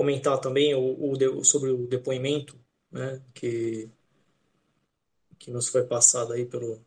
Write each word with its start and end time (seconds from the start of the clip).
comentar 0.00 0.40
também 0.40 0.74
o, 0.74 1.12
o, 1.12 1.44
sobre 1.44 1.70
o 1.70 1.86
depoimento, 1.86 2.58
né, 2.90 3.20
que, 3.34 3.86
que 5.38 5.50
nos 5.50 5.68
foi 5.68 5.84
passado 5.84 6.32
aí 6.32 6.46
pelo, 6.46 6.82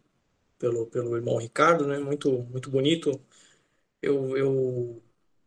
pelo, 0.57 0.88
pelo 0.88 1.15
irmão 1.15 1.38
Ricardo, 1.38 1.86
né, 1.86 1.99
muito, 1.99 2.31
muito 2.49 2.71
bonito. 2.71 3.23
Eu, 4.02 4.36
eu 4.36 5.04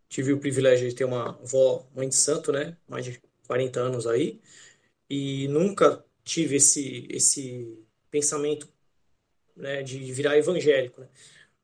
tive 0.09 0.33
o 0.33 0.39
privilégio 0.39 0.89
de 0.89 0.95
ter 0.95 1.05
uma 1.05 1.31
avó, 1.31 1.85
mãe 1.93 2.09
de 2.09 2.15
santo, 2.15 2.53
né, 2.53 2.77
mais 2.87 3.05
de 3.05 3.21
40 3.49 3.81
anos 3.81 4.07
aí, 4.07 4.41
e 5.11 5.49
nunca 5.49 6.05
tive 6.23 6.57
esse, 6.57 7.09
esse 7.11 7.85
pensamento 8.13 8.69
né, 9.57 9.83
de 9.83 9.99
virar 10.13 10.39
evangélico. 10.39 11.01
Né? 11.01 11.09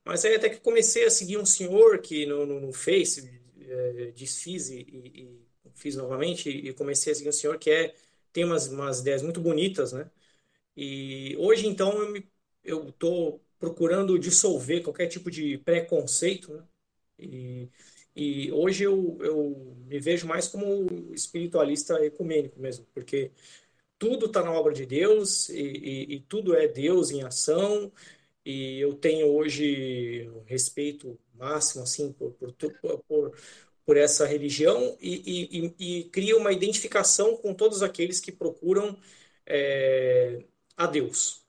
Mas 0.04 0.24
aí 0.24 0.34
até 0.34 0.50
que 0.50 0.58
comecei 0.58 1.04
a 1.04 1.10
seguir 1.10 1.38
um 1.38 1.46
senhor 1.46 2.00
que 2.00 2.26
no, 2.26 2.44
no, 2.44 2.58
no 2.58 2.72
Face 2.72 3.40
é, 3.60 4.10
desfiz 4.16 4.68
e, 4.68 4.80
e, 4.80 5.42
fiz 5.74 5.96
novamente 5.96 6.48
e 6.50 6.72
comecei 6.74 7.12
a 7.12 7.16
seguir 7.16 7.28
um 7.30 7.32
senhor 7.32 7.58
que 7.58 7.70
é 7.70 7.94
tem 8.32 8.44
umas, 8.44 8.68
umas 8.68 9.00
ideias 9.00 9.22
muito 9.22 9.40
bonitas, 9.40 9.92
né? 9.92 10.10
E 10.76 11.36
hoje 11.38 11.66
então 11.66 11.92
eu 12.02 12.10
me, 12.12 12.28
eu 12.64 12.88
estou 12.88 13.40
procurando 13.58 14.18
dissolver 14.18 14.82
qualquer 14.82 15.06
tipo 15.08 15.30
de 15.30 15.58
preconceito, 15.58 16.52
né? 16.54 16.64
E, 17.18 17.68
e 18.16 18.52
hoje 18.52 18.84
eu, 18.84 19.18
eu 19.20 19.76
me 19.86 19.98
vejo 20.00 20.26
mais 20.26 20.48
como 20.48 20.86
espiritualista 21.14 22.04
ecumênico 22.04 22.58
mesmo, 22.60 22.86
porque 22.94 23.30
tudo 23.98 24.26
está 24.26 24.42
na 24.42 24.52
obra 24.52 24.72
de 24.72 24.84
Deus 24.84 25.48
e, 25.48 25.60
e, 25.60 26.14
e, 26.16 26.20
tudo 26.22 26.56
é 26.56 26.66
Deus 26.66 27.10
em 27.10 27.22
ação 27.22 27.92
e 28.44 28.80
eu 28.80 28.94
tenho 28.94 29.28
hoje 29.28 30.28
respeito 30.46 31.18
máximo 31.34 31.84
assim 31.84 32.12
por, 32.12 32.32
por, 32.32 32.52
por, 33.06 33.32
por 33.84 33.96
essa 33.96 34.26
religião 34.26 34.96
e, 35.00 35.74
e, 35.78 35.98
e, 36.00 36.04
cria 36.04 36.36
uma 36.36 36.52
identificação 36.52 37.36
com 37.36 37.54
todos 37.54 37.82
aqueles 37.82 38.20
que 38.20 38.32
procuram 38.32 38.96
é, 39.46 40.44
a 40.76 40.86
Deus. 40.86 41.44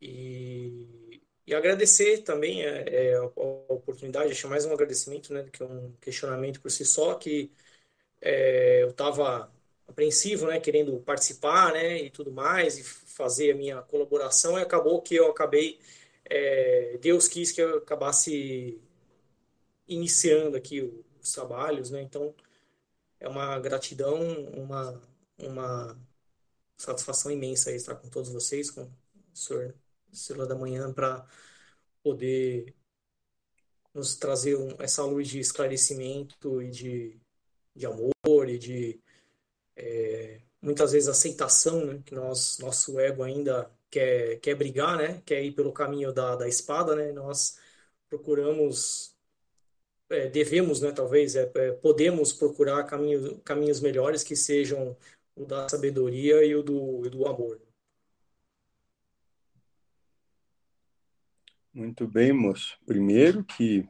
E, 0.00 1.20
e 1.46 1.54
agradecer 1.54 2.18
também 2.22 2.62
é, 2.62 3.12
é, 3.12 3.14
a, 3.16 3.20
a 3.22 3.72
oportunidade, 3.74 4.32
acho 4.32 4.48
mais 4.48 4.64
um 4.64 4.72
agradecimento 4.72 5.32
né, 5.32 5.42
do 5.42 5.50
que 5.50 5.62
um 5.62 5.92
questionamento 6.00 6.60
por 6.60 6.70
si 6.70 6.84
só, 6.84 7.14
que 7.14 7.50
é, 8.20 8.82
eu 8.82 8.90
estava 8.90 9.52
apreensivo, 9.86 10.46
né, 10.46 10.58
querendo 10.60 10.98
participar, 11.00 11.72
né, 11.72 11.98
e 11.98 12.10
tudo 12.10 12.32
mais, 12.32 12.78
e 12.78 12.82
fazer 12.82 13.52
a 13.52 13.54
minha 13.54 13.82
colaboração, 13.82 14.58
e 14.58 14.62
acabou 14.62 15.02
que 15.02 15.14
eu 15.14 15.30
acabei, 15.30 15.78
é, 16.24 16.98
Deus 17.00 17.28
quis 17.28 17.52
que 17.52 17.60
eu 17.60 17.78
acabasse 17.78 18.80
iniciando 19.86 20.56
aqui 20.56 20.82
os 21.20 21.32
trabalhos, 21.32 21.90
né, 21.90 22.02
então 22.02 22.34
é 23.20 23.28
uma 23.28 23.58
gratidão, 23.58 24.20
uma, 24.52 25.00
uma 25.38 25.98
satisfação 26.76 27.30
imensa 27.32 27.72
estar 27.72 27.96
com 27.96 28.08
todos 28.08 28.30
vocês, 28.30 28.70
com 28.70 28.82
o 28.82 28.90
senhor 29.32 29.74
Célula 30.12 30.46
da 30.46 30.54
Manhã, 30.54 30.92
para 30.92 31.26
poder 32.02 32.74
nos 33.94 34.16
trazer 34.16 34.56
um, 34.56 34.76
essa 34.80 35.04
luz 35.04 35.28
de 35.28 35.38
esclarecimento 35.38 36.60
e 36.62 36.70
de, 36.70 37.20
de 37.74 37.86
amor 37.86 38.48
e 38.48 38.58
de 38.58 39.00
é, 39.76 40.40
muitas 40.60 40.92
vezes 40.92 41.08
aceitação, 41.08 41.84
né? 41.86 42.02
que 42.04 42.14
nós, 42.14 42.58
nosso 42.58 42.98
ego 42.98 43.22
ainda 43.22 43.70
quer, 43.90 44.38
quer 44.40 44.54
brigar, 44.54 44.96
né? 44.98 45.22
quer 45.24 45.42
ir 45.44 45.52
pelo 45.52 45.72
caminho 45.72 46.12
da, 46.12 46.36
da 46.36 46.48
espada, 46.48 46.96
né? 46.96 47.12
nós 47.12 47.58
procuramos, 48.08 49.13
é, 50.14 50.28
devemos, 50.28 50.80
né, 50.80 50.92
talvez, 50.92 51.36
é, 51.36 51.50
é, 51.54 51.72
podemos 51.72 52.32
procurar 52.32 52.84
caminhos, 52.84 53.40
caminhos 53.44 53.80
melhores 53.80 54.22
que 54.22 54.36
sejam 54.36 54.96
o 55.36 55.44
da 55.44 55.68
sabedoria 55.68 56.44
e 56.44 56.54
o 56.54 56.62
do, 56.62 57.06
e 57.06 57.10
do 57.10 57.26
amor. 57.26 57.60
Muito 61.72 62.06
bem, 62.06 62.32
moço. 62.32 62.78
Primeiro 62.86 63.42
que 63.44 63.88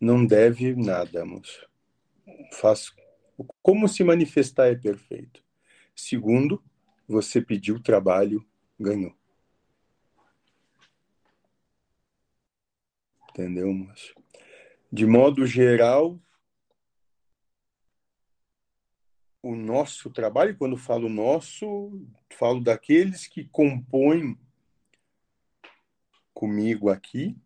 não 0.00 0.24
deve 0.24 0.76
nada, 0.76 1.24
moço 1.24 1.66
faz 2.52 2.92
como 3.62 3.88
se 3.88 4.02
manifestar 4.02 4.68
é 4.68 4.74
perfeito. 4.74 5.42
Segundo, 5.94 6.62
você 7.06 7.40
pediu 7.40 7.82
trabalho, 7.82 8.44
ganhou. 8.78 9.14
Entendeu, 13.38 13.70
moço? 13.70 14.14
De 14.90 15.04
modo 15.04 15.46
geral, 15.46 16.18
o 19.42 19.54
nosso 19.54 20.08
trabalho, 20.08 20.56
quando 20.56 20.78
falo 20.78 21.10
nosso, 21.10 22.02
falo 22.30 22.62
daqueles 22.62 23.26
que 23.26 23.44
compõem 23.44 24.38
comigo 26.32 26.88
aqui, 26.88 27.36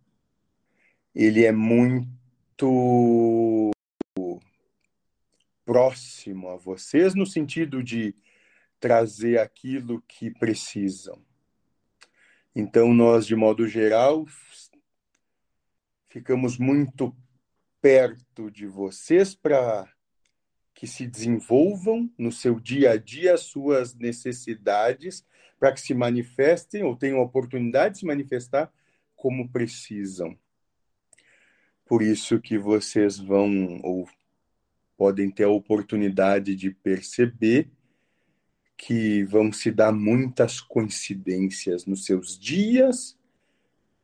ele 1.13 1.45
é 1.45 1.51
muito 1.51 3.73
próximo 5.65 6.51
a 6.51 6.57
vocês, 6.57 7.17
no 7.17 7.27
sentido 7.27 7.83
de 7.83 8.15
trazer 8.79 9.41
aquilo 9.41 10.01
que 10.03 10.31
precisam. 10.31 11.21
Então, 12.55 12.95
nós, 12.95 13.27
de 13.27 13.35
modo 13.35 13.67
geral, 13.67 14.25
ficamos 16.11 16.59
muito 16.59 17.17
perto 17.81 18.51
de 18.51 18.67
vocês 18.67 19.35
para 19.35 19.89
que 20.75 20.87
se 20.87 21.07
desenvolvam 21.07 22.11
no 22.19 22.33
seu 22.33 22.59
dia 22.59 22.93
a 22.93 22.97
dia 22.97 23.35
as 23.35 23.43
suas 23.43 23.95
necessidades, 23.95 25.25
para 25.59 25.73
que 25.73 25.81
se 25.81 25.95
manifestem 25.95 26.83
ou 26.83 26.97
tenham 26.97 27.21
a 27.21 27.25
oportunidade 27.25 27.95
de 27.95 28.01
se 28.01 28.07
manifestar 28.07 28.73
como 29.15 29.49
precisam. 29.49 30.37
Por 31.87 32.03
isso 32.03 32.41
que 32.41 32.59
vocês 32.59 33.19
vão 33.19 33.81
ou 33.83 34.09
podem 34.97 35.31
ter 35.31 35.45
a 35.45 35.51
oportunidade 35.51 36.55
de 36.57 36.71
perceber 36.71 37.71
que 38.77 39.25
vão 39.25 39.53
se 39.53 39.71
dar 39.71 39.93
muitas 39.93 40.61
coincidências 40.61 41.85
nos 41.85 42.05
seus 42.05 42.39
dias, 42.39 43.19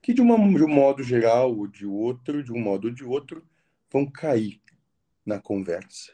que 0.07 0.15
de, 0.15 0.21
uma, 0.21 0.37
de 0.37 0.63
um 0.63 0.69
modo 0.69 1.03
geral 1.03 1.53
ou 1.53 1.67
de 1.67 1.85
outro, 1.85 2.41
de 2.41 2.53
um 2.53 2.61
modo 2.61 2.87
ou 2.87 2.95
de 2.95 3.03
outro, 3.03 3.45
vão 3.91 4.09
cair 4.09 4.63
na 5.25 5.41
conversa. 5.41 6.13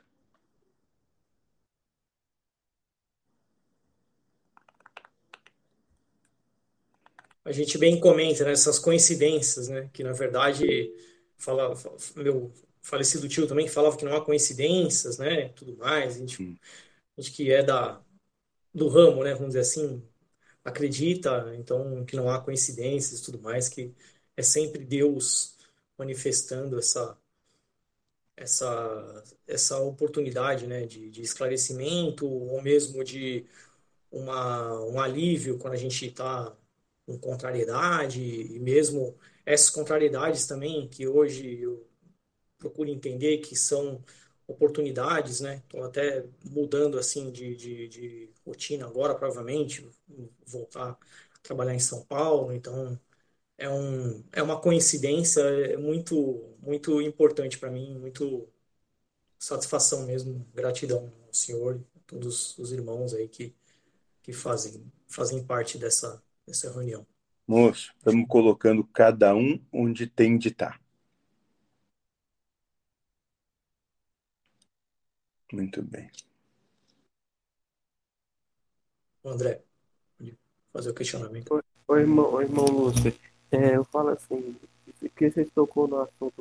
A 7.44 7.52
gente 7.52 7.76
bem 7.76 8.00
comenta 8.00 8.46
nessas 8.46 8.78
né, 8.78 8.82
coincidências, 8.82 9.68
né? 9.68 9.90
Que 9.92 10.02
na 10.02 10.12
verdade 10.12 10.90
fala, 11.36 11.74
meu 12.16 12.50
falecido 12.80 13.28
tio 13.28 13.46
também 13.46 13.68
falava 13.68 13.98
que 13.98 14.06
não 14.06 14.16
há 14.16 14.24
coincidências, 14.24 15.18
né? 15.18 15.50
Tudo 15.50 15.76
mais. 15.76 16.16
A 16.16 16.18
gente, 16.18 16.58
a 17.18 17.20
gente 17.20 17.36
que 17.36 17.52
é 17.52 17.62
da, 17.62 18.02
do 18.74 18.88
ramo, 18.88 19.22
né? 19.22 19.34
Vamos 19.34 19.48
dizer 19.48 19.60
assim, 19.60 20.02
acredita, 20.64 21.54
então, 21.56 22.04
que 22.04 22.16
não 22.16 22.30
há 22.30 22.40
coincidências 22.40 23.20
e 23.20 23.24
tudo 23.24 23.40
mais, 23.40 23.68
que 23.68 23.94
é 24.36 24.42
sempre 24.42 24.84
Deus 24.84 25.56
manifestando 25.98 26.78
essa 26.78 27.18
essa 28.36 29.24
essa 29.46 29.78
oportunidade, 29.80 30.66
né, 30.66 30.86
de, 30.86 31.10
de 31.10 31.22
esclarecimento 31.22 32.26
ou 32.28 32.60
mesmo 32.62 33.04
de 33.04 33.46
uma, 34.10 34.80
um 34.86 35.00
alívio 35.00 35.58
quando 35.58 35.74
a 35.74 35.76
gente 35.76 36.06
está 36.06 36.56
com 37.06 37.18
contrariedade 37.18 38.22
e 38.22 38.58
mesmo 38.60 39.16
essas 39.46 39.70
contrariedades 39.70 40.46
também 40.46 40.88
que 40.88 41.06
hoje 41.08 41.60
eu 41.62 41.86
procuro 42.58 42.90
entender 42.90 43.38
que 43.38 43.56
são 43.56 44.02
oportunidades, 44.52 45.40
né? 45.40 45.56
Estou 45.64 45.84
até 45.84 46.24
mudando 46.44 46.98
assim 46.98 47.30
de, 47.30 47.56
de, 47.56 47.88
de, 47.88 48.30
rotina 48.46 48.86
agora, 48.86 49.14
provavelmente, 49.14 49.88
voltar 50.46 50.90
a 50.90 51.38
trabalhar 51.42 51.74
em 51.74 51.80
São 51.80 52.04
Paulo, 52.04 52.52
então 52.52 52.98
é, 53.58 53.68
um, 53.68 54.24
é 54.32 54.42
uma 54.42 54.60
coincidência 54.60 55.42
muito, 55.78 56.56
muito 56.60 57.00
importante 57.00 57.58
para 57.58 57.70
mim, 57.70 57.98
muito 57.98 58.48
satisfação 59.38 60.06
mesmo, 60.06 60.46
gratidão 60.54 61.12
ao 61.26 61.34
senhor 61.34 61.80
e 61.94 61.98
a 61.98 62.02
todos 62.06 62.56
os 62.58 62.72
irmãos 62.72 63.14
aí 63.14 63.28
que, 63.28 63.54
que 64.22 64.32
fazem, 64.32 64.84
fazem 65.08 65.42
parte 65.44 65.78
dessa, 65.78 66.22
dessa 66.46 66.72
reunião. 66.72 67.06
Moço, 67.46 67.92
estamos 67.96 68.26
colocando 68.28 68.84
cada 68.84 69.34
um 69.34 69.60
onde 69.72 70.06
tem 70.06 70.38
de 70.38 70.48
estar. 70.48 70.81
Muito 75.52 75.82
bem. 75.82 76.10
André, 79.24 79.62
pode 80.18 80.38
fazer 80.72 80.90
o 80.90 80.94
questionamento. 80.94 81.62
Oi, 81.88 82.00
irmão, 82.00 82.32
oi, 82.34 82.44
irmão 82.44 82.66
Lúcio. 82.66 83.14
É, 83.50 83.76
eu 83.76 83.84
falo 83.84 84.10
assim, 84.10 84.56
que 85.16 85.30
você 85.30 85.44
tocou 85.44 85.86
no 85.86 86.00
assunto 86.00 86.40